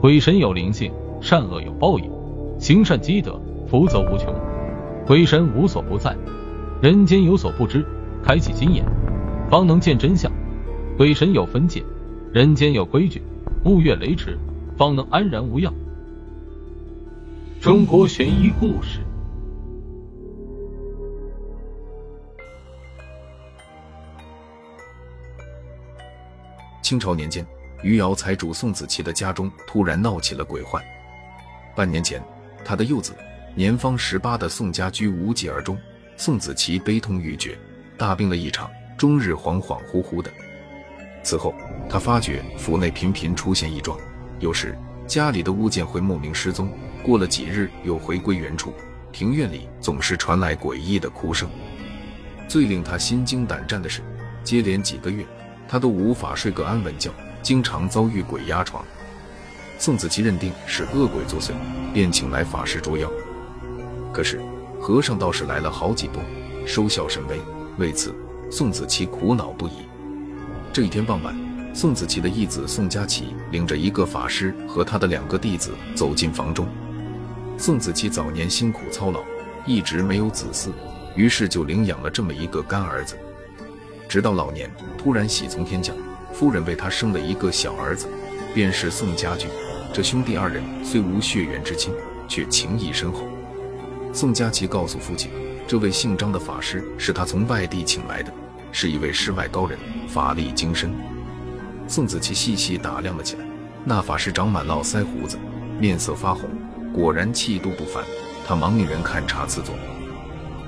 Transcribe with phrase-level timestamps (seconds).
[0.00, 2.08] 鬼神有灵性，善恶有报应，
[2.60, 4.32] 行善积德，福泽无穷。
[5.04, 6.16] 鬼神无所不在，
[6.80, 7.84] 人间有所不知，
[8.22, 8.84] 开启心眼，
[9.50, 10.30] 方能见真相。
[10.96, 11.82] 鬼神有分界，
[12.32, 13.20] 人间有规矩，
[13.64, 14.38] 勿越雷池，
[14.76, 15.74] 方能安然无恙。
[17.60, 19.00] 中国悬疑故事。
[26.82, 27.44] 清朝年间，
[27.82, 30.82] 余姚财主宋子琪的家中突然闹起了鬼患。
[31.76, 32.22] 半年前，
[32.64, 33.14] 他的幼子
[33.54, 35.78] 年方十八的宋家驹无疾而终，
[36.16, 37.56] 宋子琪悲痛欲绝，
[37.96, 40.30] 大病了一场，终日恍恍惚惚的。
[41.22, 41.54] 此后，
[41.88, 43.98] 他发觉府内频频出现异状，
[44.40, 44.76] 有时
[45.06, 46.70] 家里的物件会莫名失踪。
[47.02, 48.72] 过了几日，又回归原处。
[49.12, 51.48] 庭院里总是传来诡异的哭声。
[52.48, 54.02] 最令他心惊胆战的是，
[54.42, 55.24] 接连几个月，
[55.68, 57.10] 他都无法睡个安稳觉，
[57.48, 58.84] 经常遭遇鬼压床。
[59.78, 61.52] 宋子琪认定是恶鬼作祟，
[61.94, 63.10] 便请来法师捉妖。
[64.12, 64.38] 可是
[64.78, 66.22] 和尚道士来了好几波，
[66.66, 67.40] 收效甚微。
[67.78, 68.14] 为此，
[68.50, 69.88] 宋子琪苦恼不已。
[70.74, 71.34] 这一天傍晚，
[71.72, 76.68] 宋子琪的义子宋佳琪领着一个法师和他的两个弟子走进房中。
[77.56, 79.22] 宋子琪早年辛苦操劳，
[79.64, 80.68] 一直没有子嗣，
[81.16, 83.16] 于是就领养了这么一个干儿子。
[84.06, 85.96] 直到老年，突然喜从天降，
[86.38, 88.06] 夫人为他生了一个小儿子，
[88.54, 89.50] 便是宋家俊。
[89.92, 91.92] 这兄弟二人虽无血缘之亲，
[92.28, 93.26] 却情谊深厚。
[94.12, 95.32] 宋佳琪告诉父亲，
[95.66, 98.32] 这位姓张的法师是他从外地请来的，
[98.70, 100.94] 是一位世外高人，法力精深。
[101.88, 103.44] 宋子琪细细打量了起来，
[103.84, 105.36] 那法师长满络腮胡子，
[105.80, 106.48] 面色发红。
[106.94, 108.04] 果然气度不凡，
[108.46, 109.74] 他忙命人勘察赐座。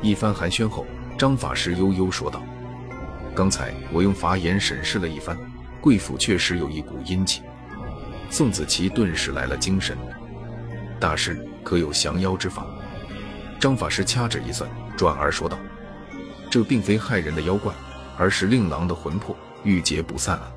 [0.03, 0.85] 一番寒暄后，
[1.17, 2.43] 张法师悠悠说道
[3.37, 5.39] ：“刚才我用法眼审视了一番，
[5.81, 7.43] 贵府确实有一股阴气。”
[8.31, 9.97] 宋子琪顿时来了精神
[11.01, 12.67] ：“大师可有降妖之法？”
[13.59, 15.59] 张法师掐指一算，转而说道
[16.51, 17.73] ：“这并非害人的妖怪，
[18.17, 20.53] 而是令郎的魂魄，郁结不散啊。”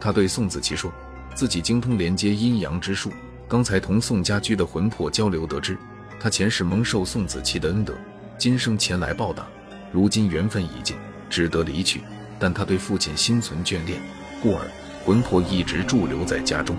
[0.00, 0.92] 他对宋子琪说
[1.34, 3.12] ：“自己精通连接阴阳之术。”
[3.46, 5.76] 刚才同宋家驹的魂魄交流，得知
[6.20, 7.92] 他前世蒙受宋子琪的恩德，
[8.38, 9.44] 今生前来报答。
[9.90, 10.96] 如今缘分已尽，
[11.28, 12.02] 只得离去。
[12.38, 14.00] 但他对父亲心存眷恋，
[14.42, 14.70] 故而
[15.04, 16.76] 魂魄一直驻留在家中。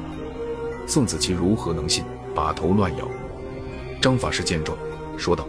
[0.88, 2.03] 宋子琪如何能信？
[2.33, 3.07] 把头乱摇。
[4.01, 4.77] 张法师见状，
[5.17, 5.47] 说道：“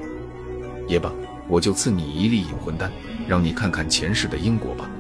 [0.89, 1.13] 也罢，
[1.49, 2.91] 我就赐你一粒引魂丹，
[3.27, 4.91] 让你看看前世的因果吧。”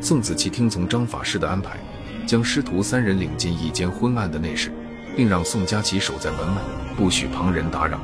[0.00, 1.78] 宋子琪听从张法师的安排，
[2.26, 4.72] 将师徒三人领进一间昏暗的内室。
[5.16, 6.60] 并让宋佳琪守在门外，
[6.94, 7.98] 不许旁人打扰。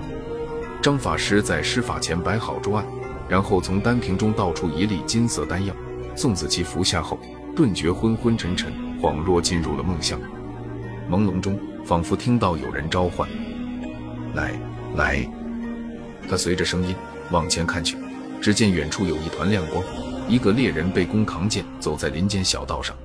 [0.81, 2.87] 张法师在施法前摆好桌案，
[3.29, 5.75] 然后从丹瓶中倒出一粒金色丹药。
[6.17, 7.19] 宋子琪服下后，
[7.55, 10.21] 顿觉昏昏沉沉，恍若进入了梦乡。
[11.11, 13.29] 朦胧中，仿佛听到有人召唤
[14.35, 14.59] ：“来，
[14.97, 15.29] 来！”
[16.31, 16.95] 他随着声音
[17.31, 17.97] 往前看去，
[18.41, 19.85] 只见远处有一团亮光，
[20.29, 22.97] 一个猎人背弓扛剑走在林间小道上。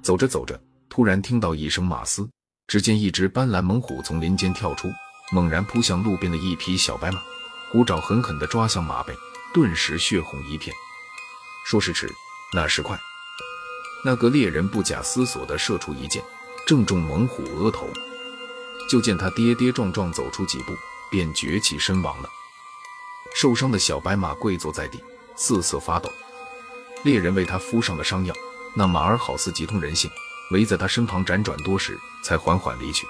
[0.00, 0.58] 走着走着，
[0.88, 2.28] 突然听到一声马嘶。
[2.66, 4.88] 只见一只斑斓猛虎从林间跳出，
[5.32, 7.18] 猛然扑向路边的一匹小白马，
[7.70, 9.14] 虎爪狠狠地抓向马背，
[9.52, 10.74] 顿时血红一片。
[11.66, 12.08] 说时迟，
[12.54, 12.98] 那时快，
[14.04, 16.22] 那个猎人不假思索地射出一箭，
[16.66, 17.88] 正中猛虎额头。
[18.88, 20.72] 就见他跌跌撞撞走出几步，
[21.10, 22.28] 便绝气身亡了。
[23.34, 25.02] 受伤的小白马跪坐在地，
[25.36, 26.10] 瑟瑟发抖。
[27.02, 28.34] 猎人为他敷上了伤药，
[28.74, 30.10] 那马儿好似极通人性。
[30.50, 33.06] 围在他身旁辗转多时，才缓缓离去。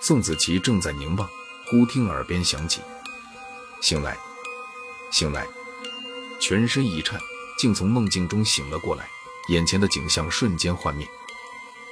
[0.00, 1.28] 宋子琪正在凝望，
[1.70, 2.80] 忽听耳边响起
[3.80, 4.18] ：“醒来，
[5.12, 5.46] 醒来！”
[6.40, 7.20] 全身一颤，
[7.56, 9.08] 竟从梦境中醒了过来。
[9.48, 11.06] 眼前的景象瞬间幻灭。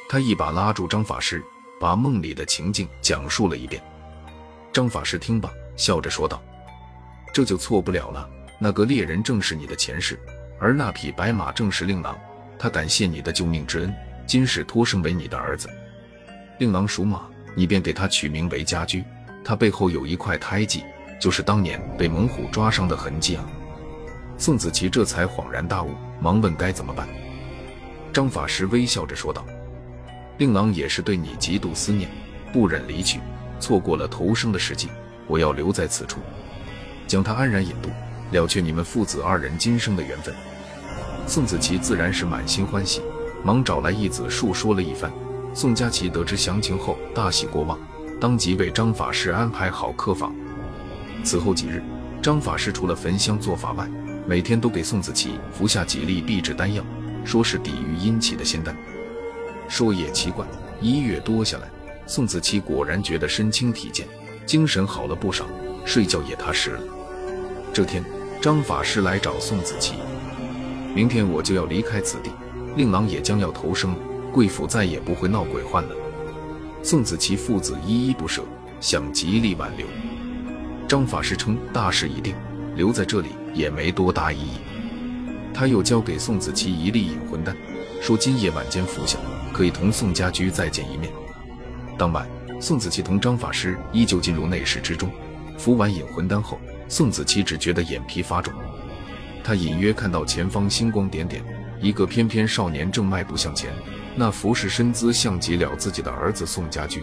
[0.08, 1.44] 他一把拉住张法师，
[1.80, 3.82] 把梦里的情境讲述了一遍。
[4.72, 6.42] 张法师听罢，笑着说道
[7.32, 8.28] ：“这就错不了了。
[8.58, 10.20] 那个猎人正是你的前世，
[10.60, 12.16] 而那匹白马正是令郎。
[12.58, 13.94] 他感谢你的救命之恩。”
[14.28, 15.70] 今世托生为你的儿子，
[16.58, 17.22] 令郎属马，
[17.54, 19.02] 你便给他取名为家驹。
[19.42, 20.84] 他背后有一块胎记，
[21.18, 23.44] 就是当年被猛虎抓伤的痕迹啊！
[24.36, 27.08] 宋子琪这才恍然大悟，忙问该怎么办。
[28.18, 29.46] 张法师微笑着说道
[30.38, 32.10] ：“令郎也是对你极度思念，
[32.52, 33.20] 不忍离去，
[33.60, 34.88] 错过了投生的时机。
[35.28, 36.18] 我要留在此处，
[37.06, 37.90] 将他安然引渡，
[38.32, 40.34] 了却你们父子二人今生的缘分。”
[41.28, 43.02] 宋子琪自然是满心欢喜。
[43.44, 45.12] 忙找来义子述说了一番，
[45.54, 47.78] 宋佳琪得知详情后大喜过望，
[48.20, 50.34] 当即为张法师安排好客房。
[51.22, 51.80] 此后几日，
[52.20, 53.88] 张法师除了焚香做法外，
[54.26, 56.82] 每天都给宋子琪服下几粒秘制丹药，
[57.28, 58.74] 说是抵御阴气的仙丹。
[59.68, 60.46] 说也奇怪，
[60.80, 61.68] 一月多下来，
[62.06, 64.08] 宋子期果然觉得身轻体健，
[64.46, 65.44] 精神好了不少，
[65.84, 66.80] 睡觉也踏实了。
[67.70, 68.02] 这天，
[68.40, 69.96] 张法师来找宋子期，
[70.94, 72.30] 明天我就要离开此地，
[72.76, 73.94] 令郎也将要投生，
[74.32, 75.94] 贵府再也不会闹鬼患了。
[76.82, 78.42] 宋子期父子依依不舍，
[78.80, 79.86] 想极力挽留。
[80.88, 82.34] 张法师称大事已定，
[82.74, 84.56] 留在这里也没多大意义。
[85.52, 87.56] 他又交给宋子琪一粒引魂丹，
[88.00, 89.18] 说今夜晚间服下，
[89.52, 91.12] 可以同宋家驹再见一面。
[91.98, 92.28] 当晚，
[92.60, 95.10] 宋子琪同张法师依旧进入内室之中，
[95.56, 98.54] 服完引魂丹后，宋子琪只觉得眼皮发肿，
[99.42, 101.44] 他隐约看到前方星光点点，
[101.80, 103.70] 一个翩翩少年正迈步向前。
[104.14, 107.02] 那服饰身姿像极了自己的儿子宋家驹。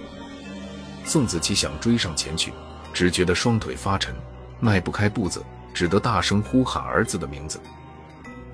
[1.06, 2.52] 宋子琪想追上前去，
[2.94, 4.14] 只觉得双腿发沉，
[4.60, 5.42] 迈不开步子，
[5.74, 7.60] 只得大声呼喊儿子的名字。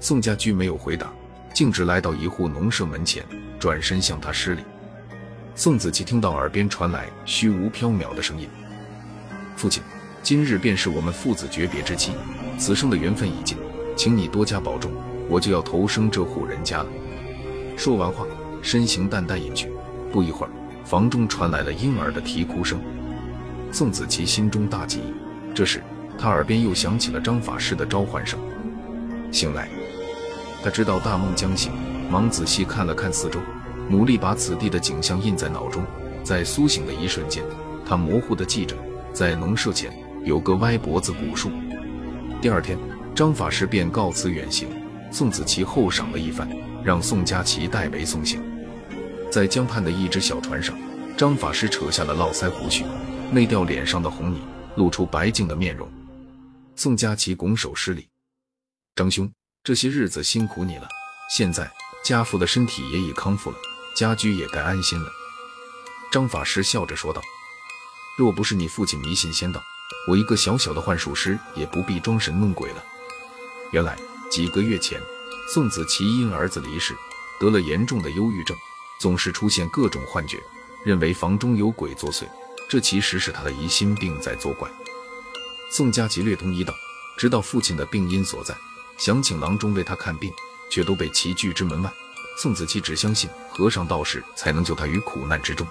[0.04, 1.14] 宋家驹没有回答，
[1.54, 3.24] 径直来到一户农舍门前，
[3.60, 4.64] 转身向他施礼。
[5.54, 8.50] 宋子琪听到耳边传来虚无缥缈的声音
[9.56, 9.84] ：“父亲，
[10.24, 12.14] 今日便是我们父子诀别之期，
[12.58, 13.56] 此生的缘分已尽，
[13.96, 14.92] 请你多加保重，
[15.30, 16.88] 我就要投生这户人家了。”
[17.78, 18.26] 说完话。
[18.64, 19.72] 身形淡淡隐去，
[20.12, 20.52] 不一会儿，
[20.86, 22.80] 房中传来了婴儿的啼哭声。
[23.72, 25.02] 宋子琪心中大急，
[25.56, 25.82] 这时
[26.16, 28.40] 他耳边又响起了张法师的召唤声。
[29.32, 29.68] 醒来，
[30.64, 31.72] 他知道大梦将醒，
[32.10, 33.40] 忙仔细看了看四周，
[33.90, 35.84] 努力把此地的景象印在脑中。
[36.24, 37.44] 在苏醒的一瞬间，
[37.86, 38.76] 他模糊地记着，
[39.12, 39.92] 在农舍前
[40.24, 41.50] 有个歪脖子古树。
[42.40, 42.78] 第二天，
[43.16, 44.68] 张法师便告辞远行，
[45.12, 46.48] 宋子琪后赏了一番，
[46.84, 48.40] 让宋佳琪代为送行。
[49.32, 50.78] 在江畔的一只小船上，
[51.18, 52.86] 张法师扯下了络腮胡须，
[53.32, 54.42] 内掉脸上的红泥，
[54.76, 55.90] 露出白净的面容。
[56.76, 58.08] 宋佳琪拱手施礼
[58.96, 59.32] ：“张兄，
[59.64, 60.88] 这些日子辛苦你了。
[61.30, 61.72] 现在
[62.04, 63.58] 家父的身体也已康复了，
[63.96, 65.10] 家居也该安心了。”
[66.12, 67.22] 张法师笑着说道
[68.18, 69.62] ：“若不是你父亲迷信仙道，
[70.08, 72.84] 我一个小小的幻术师也不必装神弄鬼了。”
[73.72, 73.98] 原来
[74.32, 75.00] 几个月前，
[75.54, 76.96] 宋子琪因儿子离世，
[77.40, 78.58] 得了严重的忧郁症。
[79.00, 80.38] 总是出现各种幻觉，
[80.86, 82.30] 认为房中有鬼作祟，
[82.70, 84.70] 这其实是他的疑心病在作怪。
[85.72, 86.72] 宋佳琪略通医道，
[87.18, 88.56] 知道父亲的病因所在，
[89.04, 90.32] 想请郎中为他看病，
[90.70, 91.92] 却都被其拒之门外。
[92.38, 95.66] 宋子期只相信和尚道士才能救他于苦难之中。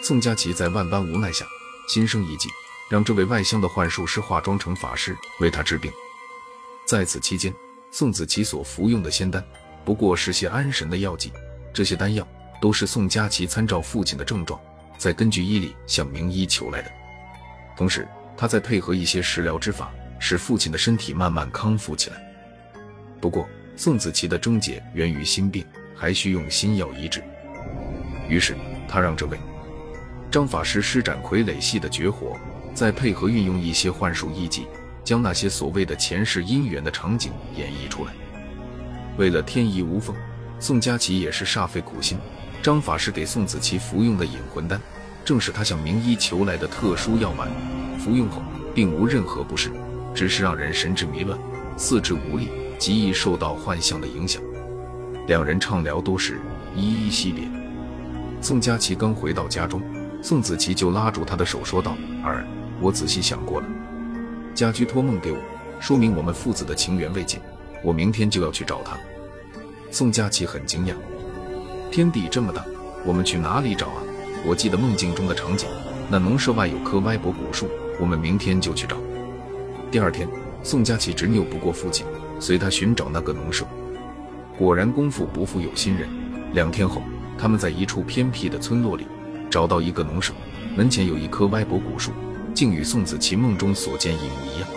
[0.00, 1.44] 宋佳琪在万般无奈下，
[1.88, 2.48] 心生一计，
[2.88, 5.90] 让这位外乡的幻术师化妆成法师为他治病。
[6.84, 7.52] 在此期间，
[7.90, 9.44] 宋子期所服用的仙丹，
[9.84, 11.32] 不过是些安神的药剂，
[11.74, 12.24] 这些丹药。
[12.58, 14.58] 都是宋佳琪参照父亲的症状，
[14.96, 16.90] 再根据医理向名医求来的。
[17.76, 22.25] 同时，他再配合一些食疗之法，使父亲的身体慢慢康复起来。
[23.20, 25.64] 不过，宋子琪的症结源于心病，
[25.94, 27.22] 还需用心药医治。
[28.28, 28.56] 于是，
[28.88, 29.38] 他让这位
[30.30, 32.36] 张法师施展傀儡系的绝活，
[32.74, 34.66] 再配合运用一些幻术艺伎，
[35.04, 38.12] 将那些所谓的前世姻缘的场景演绎出来。
[39.16, 40.14] 为了天衣无缝，
[40.60, 42.18] 宋佳琪也是煞费苦心。
[42.62, 44.80] 张法师给宋子琪服用的引魂丹，
[45.24, 47.48] 正是他向名医求来的特殊药丸。
[47.98, 48.42] 服用后
[48.74, 49.70] 并无任何不适，
[50.14, 51.38] 只是让人神志迷乱、
[51.76, 54.42] 四肢无力，极易受到幻象的影响。
[55.26, 56.40] 两人畅聊多时，
[56.74, 57.48] 依依惜别。
[58.40, 59.82] 宋佳琪刚回到家中，
[60.22, 62.46] 宋子琪就拉住他的手说道：“儿，
[62.80, 63.66] 我仔细想过了，
[64.54, 65.38] 家驹托梦给我，
[65.80, 67.40] 说明我们父子的情缘未尽。
[67.82, 68.96] 我明天就要去找他。”
[69.90, 70.94] 宋佳琪很惊讶。
[71.90, 72.64] 天地这么大，
[73.04, 74.02] 我们去哪里找啊？
[74.44, 75.68] 我记得梦境中的场景，
[76.08, 77.68] 那农舍外有棵歪脖古树，
[77.98, 78.96] 我们明天就去找。
[79.90, 80.28] 第二天，
[80.62, 82.06] 宋佳琪执拗不过父亲，
[82.38, 83.66] 随他寻找那个农舍。
[84.56, 86.08] 果然功夫不负有心人，
[86.52, 87.02] 两天后，
[87.38, 89.06] 他们在一处偏僻的村落里
[89.50, 90.32] 找到一个农舍，
[90.74, 92.12] 门前有一棵歪脖古树，
[92.54, 94.68] 竟与宋子琪梦中所见一模一样。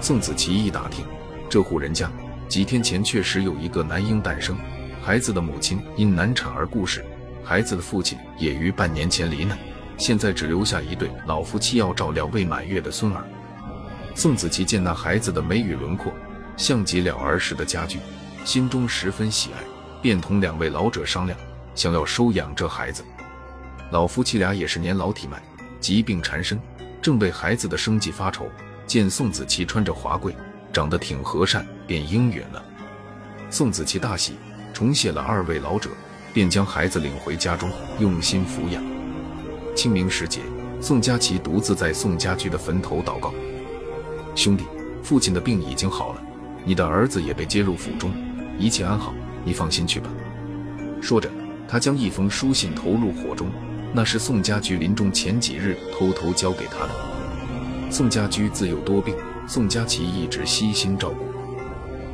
[0.00, 1.04] 宋子琪一打听，
[1.48, 2.10] 这户人家
[2.48, 4.56] 几天前确实有一个男婴诞生。
[5.02, 7.02] 孩子的母亲因难产而故世，
[7.42, 9.58] 孩子的父亲也于半年前罹难，
[9.96, 13.24] 现在只留下一对老夫妻要照料未满月的孙儿。
[14.14, 16.12] 宋子琪见那孩子的眉宇轮廓
[16.60, 17.98] 像极了儿时的家驹，
[18.44, 19.64] 心中十分喜爱，
[20.02, 21.36] 便同两位老者商量，
[21.74, 23.02] 想要收养这孩子。
[23.92, 25.42] 老夫妻俩也是年老体迈，
[25.80, 26.60] 疾病缠身，
[27.00, 28.46] 正为孩子的生计发愁。
[28.86, 30.36] 见宋子琪穿着华贵，
[30.70, 32.62] 长得挺和善，便应允了。
[33.48, 34.34] 宋子琪大喜。
[34.74, 35.88] 重谢了二位老者，
[36.34, 38.84] 便将孩子领回家中，用心抚养。
[39.74, 40.40] 清明时节，
[40.78, 43.32] 宋佳琪独自在宋家驹的坟头祷告
[44.36, 44.64] ：“兄弟，
[45.02, 46.22] 父亲的病已经好了，
[46.64, 48.12] 你的儿子也被接入府中，
[48.58, 49.14] 一切安好，
[49.44, 50.10] 你放心去吧。”
[51.00, 51.30] 说着，
[51.66, 53.50] 他将一封书信投入火中，
[53.92, 56.90] 那是宋家驹临终前几日偷偷交给他的。
[57.90, 61.24] 宋家驹自幼多病，宋佳琪一直悉心照顾。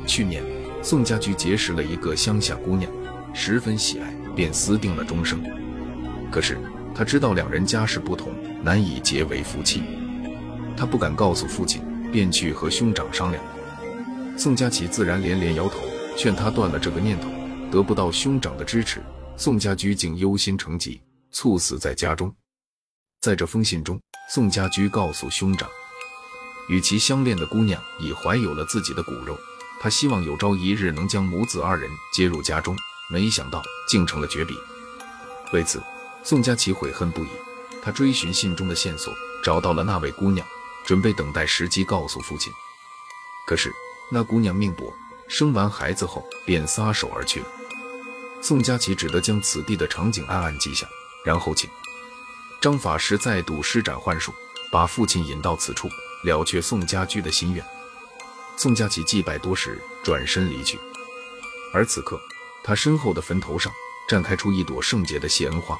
[0.06, 0.42] 去年，
[0.82, 2.90] 宋家驹结识了一个乡下姑娘，
[3.34, 5.42] 十分喜爱，便私定了终生。
[6.30, 6.56] 可是
[6.94, 9.82] 他知道两人家世不同，难以结为夫妻，
[10.76, 13.42] 他不敢告诉父亲，便去和兄长商量。
[14.38, 15.80] 宋佳琪自然连连摇头，
[16.16, 17.28] 劝他断了这个念头。
[17.70, 19.02] 得不到兄长的支持，
[19.36, 21.00] 宋家驹竟忧心成疾。
[21.32, 22.32] 猝死在家中。
[23.20, 24.00] 在这封信中，
[24.30, 25.68] 宋家驹告诉兄长，
[26.68, 29.36] 与其相恋的姑娘已怀有了自己的骨肉，
[29.80, 32.76] 他希望有朝一日能将母子二人接入家中。
[33.10, 34.54] 没想到竟成了绝笔。
[35.52, 35.82] 为此，
[36.22, 37.28] 宋佳琪悔恨不已。
[37.82, 40.46] 他追寻信中的线索，找到了那位姑娘，
[40.84, 42.52] 准备等待时机告诉父亲。
[43.46, 43.72] 可是
[44.10, 44.92] 那姑娘命薄，
[45.28, 47.46] 生完孩子后便撒手而去了。
[48.40, 50.86] 宋佳琪只得将此地的场景暗暗记下。
[51.24, 51.68] 然后，请
[52.60, 54.32] 张法师再度施展幻术，
[54.70, 55.88] 把父亲引到此处，
[56.22, 57.64] 了却宋家驹的心愿。
[58.56, 60.78] 宋佳琪祭拜多时，转身离去。
[61.74, 62.20] 而此刻，
[62.62, 63.72] 他身后的坟头上
[64.08, 65.76] 绽开出一朵圣洁的谢恩花。